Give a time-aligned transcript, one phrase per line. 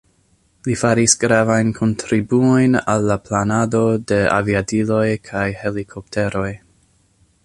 [0.67, 3.81] Li faris gravajn kontribuojn al la planado
[4.13, 6.49] de aviadiloj kaj helikopteroj.